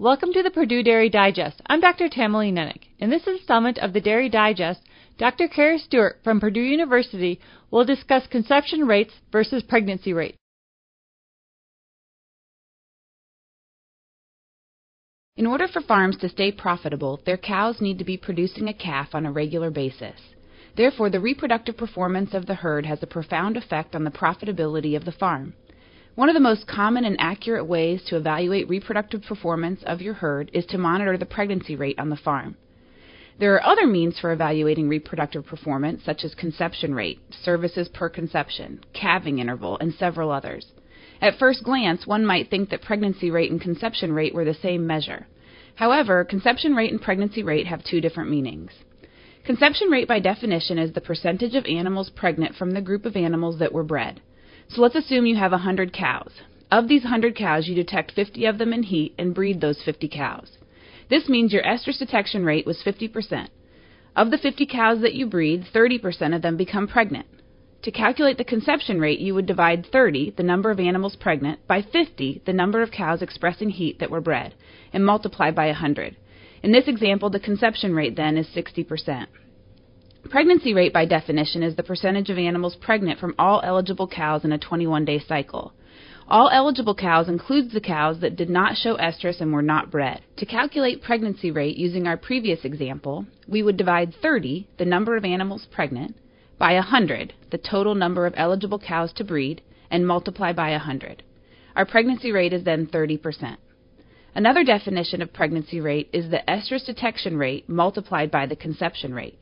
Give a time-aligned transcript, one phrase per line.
[0.00, 1.60] Welcome to the Purdue Dairy Digest.
[1.66, 2.08] I'm Dr.
[2.08, 2.84] Tamilee Nennich.
[3.00, 4.80] In this installment of the Dairy Digest,
[5.18, 5.46] Dr.
[5.46, 7.38] Kara Stewart from Purdue University
[7.70, 10.38] will discuss conception rates versus pregnancy rates.
[15.36, 19.08] In order for farms to stay profitable, their cows need to be producing a calf
[19.12, 20.18] on a regular basis.
[20.78, 25.04] Therefore, the reproductive performance of the herd has a profound effect on the profitability of
[25.04, 25.52] the farm.
[26.16, 30.50] One of the most common and accurate ways to evaluate reproductive performance of your herd
[30.52, 32.56] is to monitor the pregnancy rate on the farm.
[33.38, 38.80] There are other means for evaluating reproductive performance, such as conception rate, services per conception,
[38.92, 40.72] calving interval, and several others.
[41.22, 44.86] At first glance, one might think that pregnancy rate and conception rate were the same
[44.86, 45.28] measure.
[45.76, 48.72] However, conception rate and pregnancy rate have two different meanings.
[49.44, 53.60] Conception rate, by definition, is the percentage of animals pregnant from the group of animals
[53.60, 54.20] that were bred.
[54.72, 56.30] So let's assume you have 100 cows.
[56.70, 60.08] Of these 100 cows, you detect 50 of them in heat and breed those 50
[60.08, 60.58] cows.
[61.08, 63.48] This means your estrus detection rate was 50%.
[64.14, 67.26] Of the 50 cows that you breed, 30% of them become pregnant.
[67.82, 71.82] To calculate the conception rate, you would divide 30, the number of animals pregnant, by
[71.82, 74.54] 50, the number of cows expressing heat that were bred,
[74.92, 76.14] and multiply by 100.
[76.62, 79.26] In this example, the conception rate then is 60%.
[80.28, 84.52] Pregnancy rate, by definition, is the percentage of animals pregnant from all eligible cows in
[84.52, 85.72] a 21 day cycle.
[86.28, 90.20] All eligible cows includes the cows that did not show estrus and were not bred.
[90.36, 95.24] To calculate pregnancy rate using our previous example, we would divide 30, the number of
[95.24, 96.14] animals pregnant,
[96.58, 101.24] by 100, the total number of eligible cows to breed, and multiply by 100.
[101.74, 103.56] Our pregnancy rate is then 30%.
[104.34, 109.38] Another definition of pregnancy rate is the estrus detection rate multiplied by the conception rate.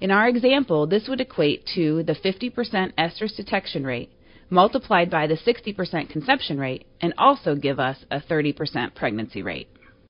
[0.00, 4.10] In our example, this would equate to the 50% estrus detection rate
[4.50, 9.68] multiplied by the 60% conception rate and also give us a 30% pregnancy rate.